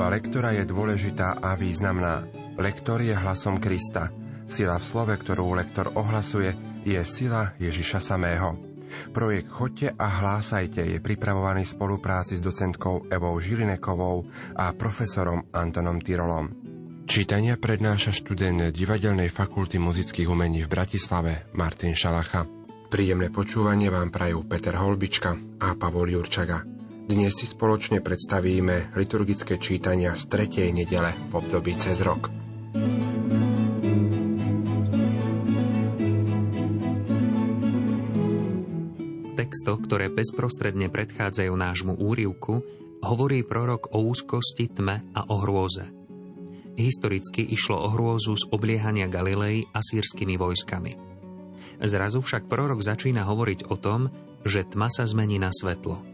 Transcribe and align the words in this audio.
Služba 0.00 0.16
lektora 0.16 0.56
je 0.56 0.64
dôležitá 0.64 1.44
a 1.44 1.52
významná. 1.60 2.24
Lektor 2.56 3.04
je 3.04 3.12
hlasom 3.12 3.60
Krista. 3.60 4.08
Sila 4.48 4.80
v 4.80 4.88
slove, 4.88 5.12
ktorú 5.12 5.52
lektor 5.52 5.92
ohlasuje, 5.92 6.56
je 6.88 6.96
sila 7.04 7.52
Ježiša 7.60 8.00
samého. 8.00 8.56
Projekt 9.12 9.52
Chodte 9.52 9.92
a 9.92 10.06
hlásajte 10.08 10.88
je 10.88 11.04
pripravovaný 11.04 11.68
v 11.68 11.74
spolupráci 11.76 12.32
s 12.32 12.40
docentkou 12.40 13.12
Evou 13.12 13.36
Žilinekovou 13.36 14.24
a 14.56 14.72
profesorom 14.72 15.44
Antonom 15.52 16.00
Tyrolom. 16.00 16.48
Čítania 17.04 17.60
prednáša 17.60 18.16
študent 18.16 18.72
Divadelnej 18.72 19.28
fakulty 19.28 19.76
muzických 19.76 20.32
umení 20.32 20.64
v 20.64 20.80
Bratislave 20.80 21.52
Martin 21.52 21.92
Šalacha. 21.92 22.48
Príjemné 22.88 23.28
počúvanie 23.28 23.92
vám 23.92 24.08
prajú 24.08 24.48
Peter 24.48 24.80
Holbička 24.80 25.60
a 25.60 25.76
Pavol 25.76 26.08
Jurčaga. 26.16 26.79
Dnes 27.10 27.42
si 27.42 27.42
spoločne 27.42 27.98
predstavíme 28.06 28.94
liturgické 28.94 29.58
čítania 29.58 30.14
z 30.14 30.30
tretej 30.30 30.70
nedele 30.70 31.10
v 31.10 31.42
období 31.42 31.74
cez 31.74 31.98
rok. 32.06 32.30
V 39.26 39.30
textoch, 39.34 39.82
ktoré 39.82 40.06
bezprostredne 40.14 40.86
predchádzajú 40.86 41.50
nášmu 41.50 41.98
úrivku, 41.98 42.62
hovorí 43.02 43.42
prorok 43.42 43.90
o 43.90 44.06
úzkosti, 44.06 44.70
tme 44.70 45.02
a 45.10 45.26
o 45.26 45.42
hrôze. 45.42 45.90
Historicky 46.78 47.42
išlo 47.42 47.74
o 47.74 47.90
hrôzu 47.90 48.38
z 48.38 48.46
obliehania 48.54 49.10
Galilei 49.10 49.66
a 49.74 49.82
sírskymi 49.82 50.38
vojskami. 50.38 50.94
Zrazu 51.82 52.22
však 52.22 52.46
prorok 52.46 52.86
začína 52.86 53.26
hovoriť 53.26 53.66
o 53.66 53.74
tom, 53.74 54.14
že 54.46 54.62
tma 54.62 54.86
sa 54.86 55.02
zmení 55.10 55.42
na 55.42 55.50
svetlo– 55.50 56.06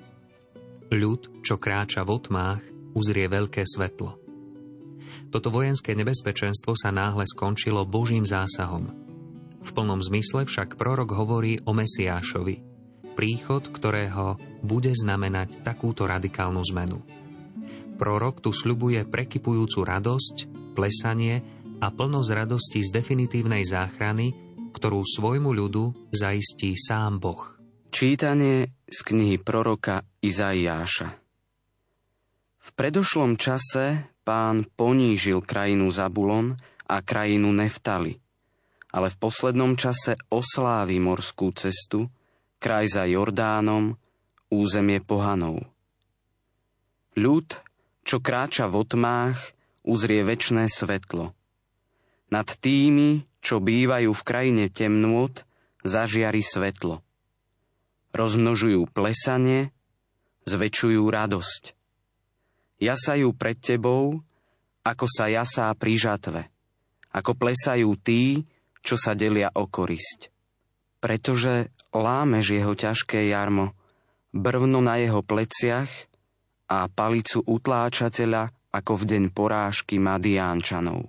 Ľud, 0.86 1.42
čo 1.42 1.58
kráča 1.58 2.06
v 2.06 2.14
otmách, 2.14 2.62
uzrie 2.94 3.26
veľké 3.26 3.66
svetlo. 3.66 4.22
Toto 5.34 5.48
vojenské 5.50 5.98
nebezpečenstvo 5.98 6.78
sa 6.78 6.94
náhle 6.94 7.26
skončilo 7.26 7.82
Božím 7.82 8.22
zásahom. 8.22 8.94
V 9.58 9.70
plnom 9.74 9.98
zmysle 9.98 10.46
však 10.46 10.78
prorok 10.78 11.10
hovorí 11.18 11.58
o 11.66 11.74
Mesiášovi, 11.74 12.62
príchod 13.18 13.66
ktorého 13.66 14.38
bude 14.62 14.94
znamenať 14.94 15.66
takúto 15.66 16.06
radikálnu 16.06 16.62
zmenu. 16.70 17.02
Prorok 17.98 18.44
tu 18.44 18.54
sľubuje 18.54 19.08
prekypujúcu 19.10 19.82
radosť, 19.82 20.36
plesanie 20.78 21.42
a 21.82 21.90
plnosť 21.90 22.30
radosti 22.30 22.84
z 22.84 22.94
definitívnej 22.94 23.66
záchrany, 23.66 24.30
ktorú 24.70 25.02
svojmu 25.02 25.50
ľudu 25.50 26.14
zaistí 26.14 26.76
sám 26.76 27.18
Boh. 27.18 27.56
Čítanie 27.90 28.75
z 28.86 28.98
knihy 29.02 29.42
proroka 29.42 30.06
Izaiáša 30.22 31.10
V 32.62 32.68
predošlom 32.78 33.34
čase 33.34 34.06
pán 34.22 34.62
ponížil 34.78 35.42
krajinu 35.42 35.90
Zabulon 35.90 36.54
a 36.86 37.02
krajinu 37.02 37.50
Neftali, 37.50 38.22
ale 38.94 39.10
v 39.10 39.16
poslednom 39.18 39.74
čase 39.74 40.14
oslávi 40.30 41.02
morskú 41.02 41.50
cestu, 41.50 42.06
kraj 42.62 42.86
za 42.94 43.10
Jordánom, 43.10 43.98
územie 44.54 45.02
pohanov. 45.02 45.66
Ľud, 47.18 47.58
čo 48.06 48.22
kráča 48.22 48.70
v 48.70 48.86
otmách, 48.86 49.38
uzrie 49.82 50.22
väčné 50.22 50.70
svetlo. 50.70 51.34
Nad 52.30 52.54
tými, 52.62 53.26
čo 53.42 53.58
bývajú 53.58 54.14
v 54.14 54.22
krajine 54.26 54.64
temnôt, 54.70 55.34
zažiari 55.82 56.42
svetlo 56.42 57.05
rozmnožujú 58.16 58.88
plesanie, 58.90 59.70
zväčšujú 60.48 61.02
radosť. 61.04 61.62
Jasajú 62.80 63.32
pred 63.36 63.56
tebou, 63.60 64.20
ako 64.84 65.06
sa 65.08 65.28
jasá 65.28 65.72
pri 65.76 65.94
žatve, 65.96 66.42
ako 67.12 67.32
plesajú 67.36 67.92
tí, 68.00 68.44
čo 68.80 68.94
sa 68.94 69.12
delia 69.18 69.50
o 69.52 69.66
korisť. 69.66 70.30
Pretože 71.02 71.72
lámeš 71.90 72.56
jeho 72.56 72.72
ťažké 72.72 73.28
jarmo, 73.28 73.74
brvno 74.30 74.84
na 74.84 75.00
jeho 75.00 75.24
pleciach 75.24 75.90
a 76.70 76.86
palicu 76.90 77.42
utláčateľa 77.42 78.52
ako 78.70 78.92
v 79.00 79.04
deň 79.04 79.24
porážky 79.32 79.96
Madiánčanov. 79.96 81.08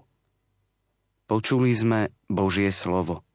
Počuli 1.27 1.75
sme 1.75 2.15
Božie 2.31 2.71
slovo. 2.71 3.27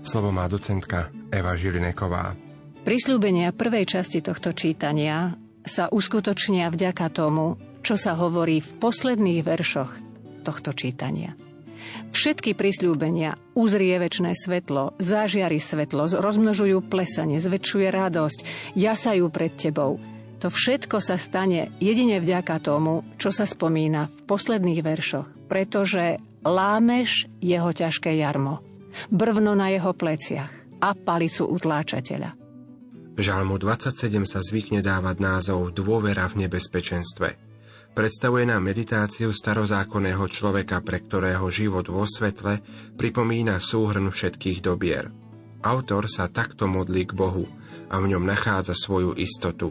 Slovo 0.00 0.32
má 0.32 0.48
docentka 0.48 1.12
Eva 1.28 1.52
Žilineková. 1.52 2.43
Prisľúbenia 2.84 3.56
prvej 3.56 3.88
časti 3.88 4.20
tohto 4.20 4.52
čítania 4.52 5.40
sa 5.64 5.88
uskutočnia 5.88 6.68
vďaka 6.68 7.08
tomu, 7.08 7.56
čo 7.80 7.96
sa 7.96 8.12
hovorí 8.12 8.60
v 8.60 8.70
posledných 8.76 9.40
veršoch 9.40 9.92
tohto 10.44 10.76
čítania. 10.76 11.32
Všetky 12.12 12.52
prisľúbenia 12.52 13.40
uzrie 13.56 13.96
väčšné 13.96 14.36
svetlo, 14.36 14.92
zažiari 15.00 15.56
svetlo, 15.56 16.12
rozmnožujú 16.12 16.84
plesanie, 16.84 17.40
zväčšuje 17.40 17.88
radosť, 17.88 18.38
jasajú 18.76 19.32
pred 19.32 19.56
tebou. 19.56 19.96
To 20.44 20.52
všetko 20.52 21.00
sa 21.00 21.16
stane 21.16 21.72
jedine 21.80 22.20
vďaka 22.20 22.60
tomu, 22.60 23.00
čo 23.16 23.32
sa 23.32 23.48
spomína 23.48 24.12
v 24.12 24.18
posledných 24.28 24.84
veršoch, 24.84 25.48
pretože 25.48 26.20
lámeš 26.44 27.32
jeho 27.40 27.72
ťažké 27.72 28.12
jarmo, 28.20 28.60
brvno 29.08 29.56
na 29.56 29.72
jeho 29.72 29.96
pleciach 29.96 30.52
a 30.84 30.92
palicu 30.92 31.48
utláčateľa. 31.48 32.43
Žalmu 33.14 33.62
27 33.62 34.26
sa 34.26 34.42
zvykne 34.42 34.82
dávať 34.82 35.22
názov 35.22 35.70
Dôvera 35.70 36.26
v 36.26 36.46
nebezpečenstve. 36.46 37.38
Predstavuje 37.94 38.42
nám 38.42 38.66
meditáciu 38.66 39.30
starozákonného 39.30 40.26
človeka, 40.26 40.82
pre 40.82 40.98
ktorého 40.98 41.46
život 41.46 41.86
vo 41.86 42.10
svetle 42.10 42.58
pripomína 42.98 43.62
súhrn 43.62 44.10
všetkých 44.10 44.58
dobier. 44.58 45.14
Autor 45.62 46.10
sa 46.10 46.26
takto 46.26 46.66
modlí 46.66 47.06
k 47.06 47.14
Bohu 47.14 47.46
a 47.86 48.02
v 48.02 48.10
ňom 48.10 48.26
nachádza 48.26 48.74
svoju 48.74 49.14
istotu. 49.14 49.70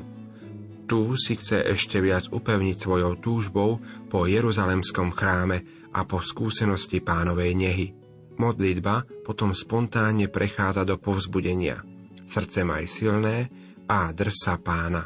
Tu 0.87 1.19
si 1.19 1.35
chce 1.35 1.67
ešte 1.67 1.99
viac 1.99 2.31
upevniť 2.31 2.79
svojou 2.79 3.19
túžbou 3.19 3.83
po 4.07 4.23
Jeruzalemskom 4.23 5.11
chráme 5.11 5.91
a 5.91 6.07
po 6.07 6.23
skúsenosti 6.23 7.03
pánovej 7.03 7.59
nehy. 7.59 7.91
Modlitba 8.39 9.03
potom 9.27 9.51
spontánne 9.51 10.31
prechádza 10.31 10.87
do 10.87 10.95
povzbudenia– 10.95 11.83
srdce 12.33 12.65
maj 12.65 12.89
silné 12.89 13.45
a 13.85 14.09
drž 14.09 14.57
pána. 14.65 15.05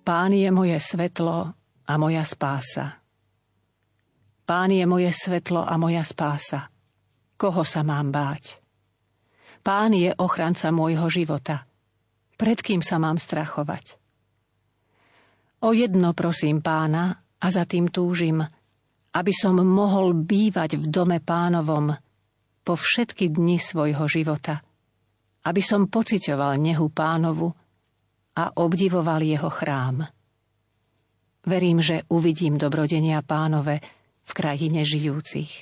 Pán 0.00 0.32
je 0.32 0.48
moje 0.48 0.80
svetlo 0.80 1.52
a 1.84 1.92
moja 2.00 2.24
spása. 2.24 3.04
Pán 4.48 4.72
je 4.72 4.84
moje 4.88 5.12
svetlo 5.12 5.60
a 5.60 5.76
moja 5.76 6.00
spása. 6.00 6.72
Koho 7.36 7.64
sa 7.68 7.84
mám 7.84 8.08
báť? 8.08 8.64
Pán 9.60 9.92
je 9.92 10.12
ochranca 10.16 10.72
môjho 10.72 11.08
života. 11.12 11.68
Pred 12.40 12.58
kým 12.60 12.80
sa 12.80 12.96
mám 12.96 13.20
strachovať? 13.20 14.00
O 15.64 15.72
jedno 15.72 16.12
prosím 16.16 16.60
pána 16.64 17.24
a 17.40 17.46
za 17.48 17.64
tým 17.64 17.88
túžim, 17.88 18.40
aby 19.12 19.32
som 19.32 19.56
mohol 19.60 20.16
bývať 20.16 20.80
v 20.80 20.84
dome 20.88 21.18
pánovom 21.20 21.92
po 22.64 22.72
všetky 22.72 23.28
dni 23.28 23.60
svojho 23.60 24.08
života– 24.08 24.60
aby 25.44 25.60
som 25.60 25.92
pocitoval 25.92 26.56
nehu 26.56 26.88
pánovu 26.88 27.52
a 28.34 28.44
obdivoval 28.56 29.20
jeho 29.20 29.52
chrám. 29.52 30.08
Verím, 31.44 31.84
že 31.84 32.08
uvidím 32.08 32.56
dobrodenia 32.56 33.20
pánove 33.20 33.84
v 34.24 34.30
krajine 34.32 34.88
žijúcich. 34.88 35.52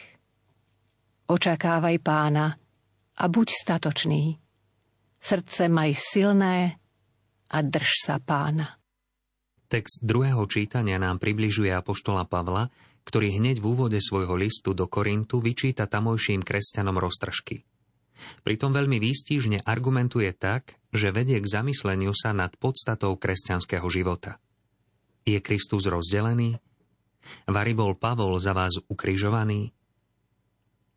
Očakávaj 1.26 1.96
pána 1.98 2.54
a 3.18 3.24
buď 3.26 3.48
statočný. 3.50 4.38
Srdce 5.18 5.66
maj 5.66 5.98
silné 5.98 6.78
a 7.50 7.58
drž 7.62 7.90
sa 7.98 8.22
pána. 8.22 8.78
Text 9.66 10.04
druhého 10.04 10.46
čítania 10.46 11.00
nám 11.02 11.18
približuje 11.18 11.72
apoštola 11.74 12.28
Pavla, 12.28 12.70
ktorý 13.02 13.42
hneď 13.42 13.58
v 13.58 13.66
úvode 13.66 13.98
svojho 13.98 14.38
listu 14.38 14.76
do 14.78 14.86
Korintu 14.86 15.42
vyčíta 15.42 15.90
tamojším 15.90 16.46
kresťanom 16.46 16.94
roztržky– 16.94 17.66
Pritom 18.42 18.74
veľmi 18.74 18.98
výstižne 18.98 19.62
argumentuje 19.66 20.30
tak, 20.34 20.76
že 20.92 21.14
vedie 21.14 21.40
k 21.40 21.46
zamysleniu 21.46 22.12
sa 22.12 22.34
nad 22.36 22.52
podstatou 22.58 23.16
kresťanského 23.16 23.86
života. 23.88 24.42
Je 25.22 25.38
Kristus 25.38 25.86
rozdelený? 25.86 26.58
Vary 27.46 27.72
bol 27.72 27.94
Pavol 27.94 28.34
za 28.42 28.50
vás 28.50 28.74
ukrižovaný? 28.90 29.70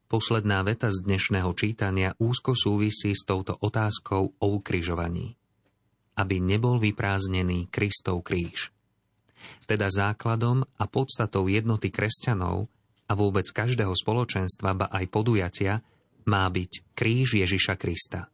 Posledná 0.05 0.61
veta 0.61 0.93
z 0.93 1.01
dnešného 1.01 1.49
čítania 1.57 2.13
úzko 2.21 2.53
súvisí 2.53 3.13
s 3.13 3.25
touto 3.25 3.57
otázkou 3.57 4.37
o 4.37 4.45
ukrižovaní. 4.53 5.33
Aby 6.17 6.41
nebol 6.41 6.77
vyprázdnený 6.77 7.69
Kristov 7.73 8.21
kríž. 8.25 8.69
Teda 9.65 9.89
základom 9.89 10.65
a 10.77 10.85
podstatou 10.89 11.49
jednoty 11.49 11.89
kresťanov 11.89 12.69
a 13.05 13.13
vôbec 13.13 13.45
každého 13.49 13.93
spoločenstva, 13.93 14.73
ba 14.73 14.87
aj 14.89 15.05
podujatia, 15.09 15.85
má 16.25 16.49
byť 16.49 16.97
kríž 16.97 17.37
Ježiša 17.37 17.77
Krista. 17.77 18.33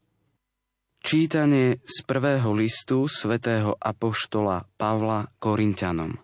Čítanie 1.01 1.81
z 1.83 1.97
prvého 2.07 2.53
listu 2.55 3.09
svätého 3.09 3.75
Apoštola 3.75 4.63
Pavla 4.77 5.27
Korintianom 5.41 6.15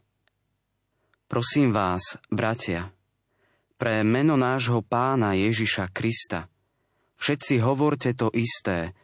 Prosím 1.27 1.75
vás, 1.75 2.15
bratia, 2.31 2.87
pre 3.75 3.99
meno 4.07 4.39
nášho 4.39 4.79
pána 4.79 5.35
Ježiša 5.35 5.91
Krista, 5.91 6.47
všetci 7.19 7.59
hovorte 7.59 8.15
to 8.15 8.31
isté, 8.31 8.95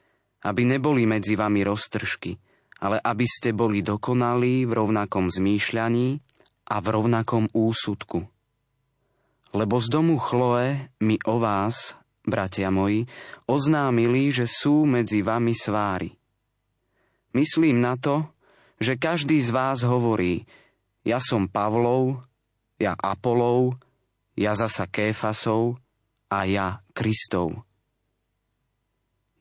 aby 0.48 0.64
neboli 0.64 1.04
medzi 1.04 1.36
vami 1.36 1.68
roztržky, 1.68 2.40
ale 2.80 2.96
aby 3.04 3.28
ste 3.28 3.52
boli 3.52 3.84
dokonalí 3.84 4.64
v 4.64 4.72
rovnakom 4.72 5.28
zmýšľaní 5.28 6.24
a 6.72 6.76
v 6.80 6.88
rovnakom 6.88 7.52
úsudku. 7.52 8.24
Lebo 9.52 9.76
z 9.84 9.88
domu 9.92 10.16
Chloe 10.16 10.96
mi 11.04 11.20
o 11.28 11.44
vás, 11.44 12.00
bratia 12.24 12.72
moji, 12.72 13.08
oznámili, 13.46 14.32
že 14.32 14.48
sú 14.48 14.88
medzi 14.88 15.24
vami 15.24 15.54
svári. 15.54 16.16
Myslím 17.36 17.82
na 17.82 18.00
to, 18.00 18.30
že 18.80 19.00
každý 19.00 19.40
z 19.40 19.50
vás 19.52 19.82
hovorí, 19.84 20.46
ja 21.04 21.20
som 21.20 21.48
Pavlov, 21.48 22.24
ja 22.80 22.96
Apolov, 22.96 23.80
ja 24.34 24.56
zasa 24.58 24.90
Kéfasov 24.90 25.78
a 26.32 26.46
ja 26.50 26.82
Kristov. 26.96 27.64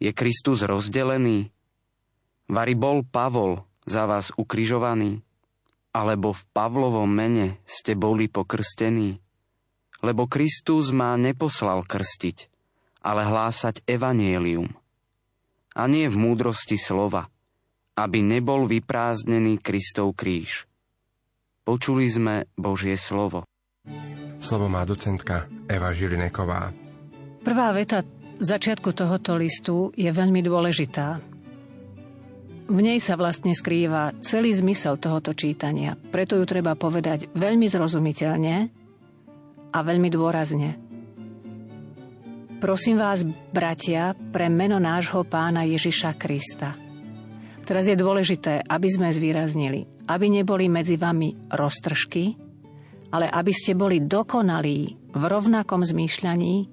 Je 0.02 0.10
Kristus 0.10 0.66
rozdelený? 0.66 1.54
Vary 2.50 2.74
bol 2.74 3.06
Pavol 3.06 3.62
za 3.86 4.04
vás 4.04 4.34
ukrižovaný? 4.34 5.22
Alebo 5.92 6.34
v 6.34 6.42
Pavlovom 6.50 7.06
mene 7.06 7.62
ste 7.68 7.94
boli 7.94 8.26
pokrstení? 8.26 9.22
Lebo 10.02 10.26
Kristus 10.26 10.90
ma 10.90 11.14
neposlal 11.14 11.86
krstiť, 11.86 12.51
ale 13.02 13.26
hlásať 13.26 13.82
evanielium. 13.84 14.70
A 15.74 15.84
nie 15.90 16.06
v 16.08 16.16
múdrosti 16.16 16.78
slova, 16.78 17.28
aby 17.98 18.22
nebol 18.22 18.64
vyprázdnený 18.70 19.60
Kristov 19.60 20.14
kríž– 20.16 20.64
Počuli 21.62 22.10
sme 22.10 22.50
Božie 22.58 22.98
slovo. 22.98 23.46
Slovo 24.42 24.66
má 24.66 24.82
docentka 24.82 25.46
Eva 25.70 25.94
Žilineková. 25.94 26.74
Prvá 27.46 27.70
veta 27.70 28.02
začiatku 28.42 28.90
tohoto 28.90 29.38
listu 29.38 29.94
je 29.94 30.10
veľmi 30.10 30.42
dôležitá. 30.42 31.22
V 32.66 32.78
nej 32.82 32.98
sa 32.98 33.14
vlastne 33.14 33.54
skrýva 33.54 34.10
celý 34.26 34.50
zmysel 34.50 34.98
tohoto 34.98 35.38
čítania. 35.38 35.94
Preto 35.94 36.34
ju 36.34 36.42
treba 36.42 36.74
povedať 36.74 37.30
veľmi 37.30 37.70
zrozumiteľne 37.70 38.56
a 39.70 39.78
veľmi 39.78 40.08
dôrazne. 40.10 40.91
Prosím 42.62 43.02
vás, 43.02 43.26
bratia, 43.50 44.14
pre 44.30 44.46
meno 44.46 44.78
nášho 44.78 45.26
pána 45.26 45.66
Ježiša 45.66 46.14
Krista. 46.14 46.78
Teraz 47.66 47.90
je 47.90 47.98
dôležité, 47.98 48.62
aby 48.62 48.86
sme 48.86 49.10
zvýraznili, 49.10 50.06
aby 50.06 50.30
neboli 50.30 50.70
medzi 50.70 50.94
vami 50.94 51.50
roztržky, 51.50 52.38
ale 53.10 53.26
aby 53.26 53.50
ste 53.50 53.74
boli 53.74 53.98
dokonalí 54.06 54.94
v 55.10 55.22
rovnakom 55.26 55.82
zmýšľaní 55.82 56.70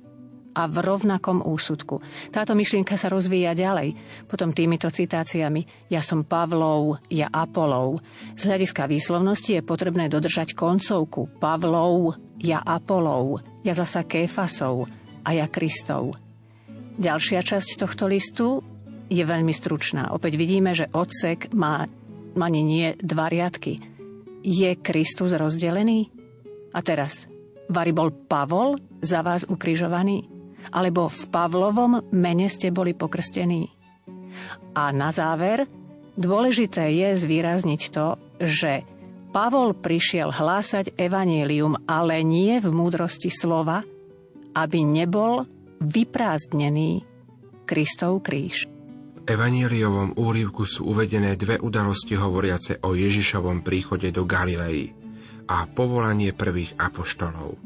a 0.54 0.70
v 0.70 0.78
rovnakom 0.78 1.42
úsudku. 1.42 2.06
Táto 2.30 2.54
myšlienka 2.54 2.94
sa 2.94 3.10
rozvíja 3.10 3.58
ďalej, 3.58 3.98
potom 4.30 4.54
týmito 4.54 4.94
citáciami 4.94 5.90
Ja 5.90 6.06
som 6.06 6.22
Pavlov, 6.22 7.02
ja 7.10 7.34
Apolov. 7.34 8.06
Z 8.38 8.46
hľadiska 8.46 8.86
výslovnosti 8.86 9.58
je 9.58 9.66
potrebné 9.66 10.06
dodržať 10.06 10.54
koncovku 10.54 11.42
Pavlov, 11.42 12.14
ja 12.38 12.62
Apolov, 12.62 13.42
ja 13.66 13.74
zasa 13.74 14.06
Kéfasov 14.06 14.99
a 15.30 15.38
ja 15.38 15.46
Kristov. 15.46 16.18
Ďalšia 16.98 17.46
časť 17.46 17.78
tohto 17.78 18.10
listu 18.10 18.66
je 19.14 19.22
veľmi 19.22 19.54
stručná. 19.54 20.10
Opäť 20.10 20.42
vidíme, 20.42 20.74
že 20.74 20.90
odsek 20.90 21.54
má 21.54 21.86
ani 22.34 22.66
nie 22.66 22.88
dva 22.98 23.30
riadky. 23.30 23.78
Je 24.42 24.74
Kristus 24.82 25.38
rozdelený? 25.38 26.10
A 26.74 26.82
teraz, 26.82 27.30
Vary 27.70 27.94
bol 27.94 28.10
Pavol 28.10 28.82
za 29.06 29.22
vás 29.22 29.46
ukrižovaný? 29.46 30.26
Alebo 30.74 31.06
v 31.06 31.22
Pavlovom 31.30 32.10
mene 32.10 32.50
ste 32.50 32.74
boli 32.74 32.98
pokrstení? 32.98 33.70
A 34.74 34.90
na 34.90 35.14
záver, 35.14 35.70
dôležité 36.18 36.90
je 36.90 37.14
zvýrazniť 37.14 37.82
to, 37.94 38.18
že 38.42 38.82
Pavol 39.30 39.78
prišiel 39.78 40.34
hlásať 40.34 40.98
evanílium, 40.98 41.86
ale 41.86 42.26
nie 42.26 42.58
v 42.58 42.74
múdrosti 42.74 43.30
slova, 43.30 43.86
aby 44.56 44.80
nebol 44.86 45.46
vyprázdnený 45.82 47.06
Kristov 47.70 48.26
kríž 48.26 48.70
evaníliovom 49.30 50.18
úrivku 50.18 50.66
sú 50.66 50.90
uvedené 50.90 51.38
dve 51.38 51.62
udalosti 51.62 52.18
hovoriace 52.18 52.82
o 52.82 52.98
Ježišovom 52.98 53.62
príchode 53.62 54.10
do 54.10 54.26
Galilei 54.26 54.90
a 55.46 55.70
povolanie 55.70 56.34
prvých 56.34 56.74
apoštolov. 56.82 57.62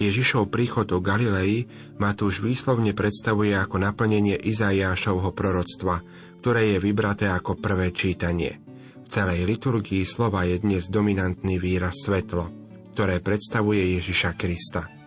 Ježišov 0.00 0.48
príchod 0.48 0.88
do 0.88 1.04
Galilei 1.04 1.68
Matúš 2.00 2.40
výslovne 2.40 2.96
predstavuje 2.96 3.52
ako 3.52 3.76
naplnenie 3.76 4.40
Izaiášovho 4.40 5.36
proroctva, 5.36 6.00
ktoré 6.40 6.74
je 6.74 6.78
vybraté 6.80 7.28
ako 7.28 7.60
prvé 7.60 7.92
čítanie. 7.92 8.64
V 9.04 9.08
celej 9.12 9.44
liturgii 9.44 10.08
slova 10.08 10.48
je 10.48 10.64
dnes 10.64 10.88
dominantný 10.88 11.60
výraz 11.60 12.08
svetlo, 12.08 12.48
ktoré 12.96 13.20
predstavuje 13.20 14.00
Ježiša 14.00 14.32
Krista. 14.40 15.01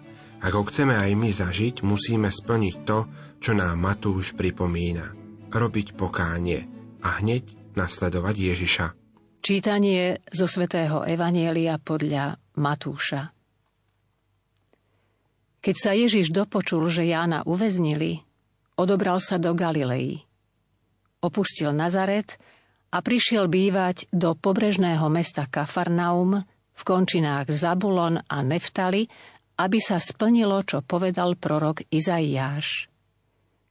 Ak 0.45 0.53
ho 0.53 0.61
chceme 0.61 0.93
aj 0.93 1.11
my 1.17 1.33
zažiť, 1.33 1.81
musíme 1.81 2.29
splniť 2.29 2.75
to, 2.85 3.09
čo 3.41 3.57
nám 3.57 3.81
Matúš 3.81 4.37
pripomína 4.37 5.17
robiť 5.49 5.97
pokánie 5.97 6.69
a 7.01 7.17
hneď 7.17 7.73
nasledovať 7.73 8.35
Ježiša. 8.53 8.85
Čítanie 9.41 10.21
zo 10.29 10.45
svätého 10.45 11.01
Evanielia 11.01 11.81
podľa 11.81 12.37
Matúša. 12.61 13.33
Keď 15.65 15.75
sa 15.81 15.97
Ježiš 15.97 16.29
dopočul, 16.29 16.93
že 16.93 17.09
Jána 17.09 17.41
uväznili, 17.41 18.21
odobral 18.77 19.17
sa 19.17 19.41
do 19.41 19.57
Galilei. 19.57 20.29
Opustil 21.25 21.73
Nazaret 21.73 22.37
a 22.93 23.01
prišiel 23.01 23.49
bývať 23.49 24.13
do 24.13 24.37
pobrežného 24.37 25.09
mesta 25.09 25.49
Kafarnaum 25.49 26.45
v 26.75 26.81
končinách 26.85 27.49
Zabulon 27.49 28.21
a 28.21 28.37
Neftali, 28.45 29.09
aby 29.55 29.79
sa 29.79 29.99
splnilo, 29.99 30.59
čo 30.67 30.83
povedal 30.83 31.39
prorok 31.39 31.87
Izaiáš. 31.87 32.91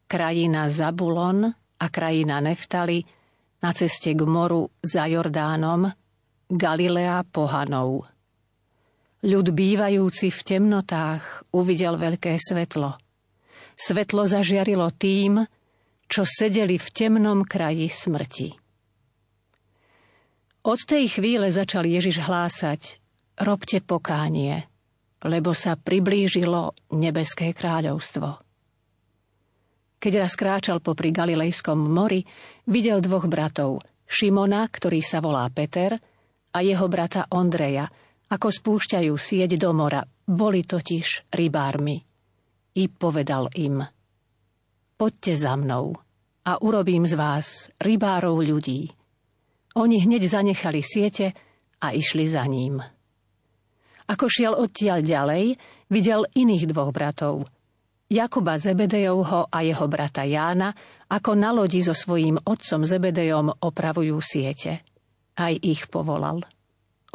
Krajina 0.08 0.68
Zabulon 0.72 1.48
a 1.80 1.86
krajina 1.92 2.40
Neftali 2.40 3.04
na 3.64 3.72
ceste 3.72 4.12
k 4.12 4.22
moru 4.28 4.68
za 4.84 5.08
Jordánom, 5.08 5.88
Galilea 6.48 7.24
pohanov. 7.24 8.04
Ľud 9.24 9.56
bývajúci 9.56 10.28
v 10.28 10.40
temnotách 10.44 11.48
uvidel 11.56 11.96
veľké 11.96 12.36
svetlo. 12.36 13.00
Svetlo 13.72 14.28
zažiarilo 14.28 14.92
tým, 14.92 15.40
čo 16.04 16.28
sedeli 16.28 16.76
v 16.76 16.88
temnom 16.92 17.40
kraji 17.40 17.88
smrti. 17.88 18.48
Od 20.64 20.80
tej 20.84 21.20
chvíle 21.20 21.48
začal 21.48 21.88
Ježiš 21.88 22.20
hlásať 22.24 23.00
Robte 23.40 23.82
pokánie, 23.82 24.68
lebo 25.25 25.57
sa 25.57 25.75
priblížilo 25.75 26.76
nebeské 26.93 27.57
kráľovstvo. 27.57 28.45
Keď 29.99 30.12
raz 30.21 30.37
kráčal 30.37 30.85
popri 30.85 31.09
Galilejskom 31.09 31.81
mori, 31.81 32.21
videl 32.69 33.00
dvoch 33.00 33.25
bratov, 33.25 33.81
Šimona, 34.04 34.69
ktorý 34.69 35.00
sa 35.00 35.25
volá 35.25 35.49
Peter, 35.49 35.97
a 36.54 36.59
jeho 36.61 36.87
brata 36.93 37.25
Ondreja, 37.33 37.88
ako 38.28 38.52
spúšťajú 38.52 39.14
sieť 39.16 39.57
do 39.57 39.73
mora, 39.73 40.04
boli 40.28 40.61
totiž 40.61 41.33
rybármi. 41.33 41.97
I 42.75 42.85
povedal 42.93 43.49
im, 43.57 43.81
poďte 45.00 45.33
za 45.40 45.57
mnou 45.57 45.97
a 46.45 46.52
urobím 46.61 47.09
z 47.09 47.14
vás 47.16 47.73
rybárov 47.81 48.45
ľudí. 48.45 48.93
Oni 49.75 50.04
hneď 50.04 50.28
zanechali 50.28 50.85
siete 50.85 51.33
a 51.81 51.97
išli 51.97 52.28
za 52.28 52.45
ním. 52.45 52.78
Ako 54.11 54.28
šiel 54.28 54.52
odtiaľ 54.52 55.00
ďalej, 55.00 55.56
videl 55.88 56.28
iných 56.37 56.68
dvoch 56.68 56.92
bratov– 56.92 57.44
Jakuba 58.14 58.61
Zebedejovho 58.61 59.49
a 59.49 59.58
jeho 59.64 59.88
brata 59.88 60.28
Jána, 60.28 60.76
ako 61.08 61.34
na 61.34 61.50
lodi 61.56 61.80
so 61.80 61.96
svojím 61.96 62.37
otcom 62.37 62.84
Zebedejom 62.84 63.64
opravujú 63.64 64.20
siete. 64.20 64.84
Aj 65.34 65.50
ich 65.50 65.88
povolal. 65.88 66.44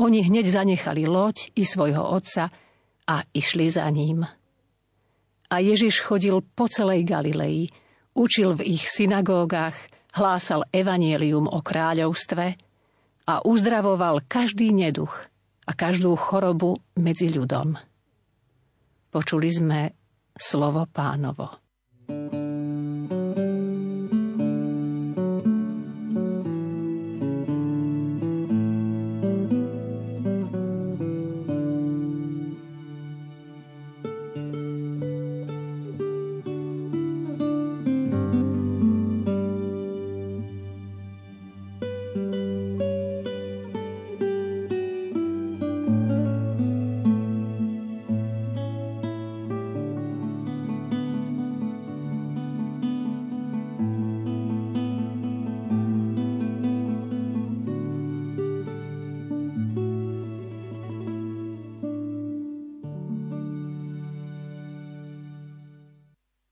Oni 0.02 0.20
hneď 0.26 0.50
zanechali 0.50 1.06
loď 1.06 1.56
i 1.56 1.64
svojho 1.64 2.04
otca 2.04 2.50
a 3.06 3.16
išli 3.32 3.70
za 3.70 3.86
ním. 3.88 4.26
A 5.50 5.56
Ježiš 5.62 6.04
chodil 6.04 6.42
po 6.42 6.68
celej 6.68 7.06
Galilei, 7.06 7.70
učil 8.18 8.58
v 8.58 8.76
ich 8.76 8.90
synagógach, 8.92 9.78
hlásal 10.18 10.66
evanielium 10.74 11.46
o 11.48 11.64
kráľovstve 11.64 12.46
a 13.30 13.34
uzdravoval 13.46 14.26
každý 14.26 14.74
neduch 14.74 15.30
a 15.70 15.72
každú 15.78 16.18
chorobu 16.18 16.74
medzi 16.98 17.30
ľudom. 17.30 17.78
Počuli 19.14 19.50
sme 19.54 19.82
slovo 20.34 20.90
pánovo. 20.90 21.69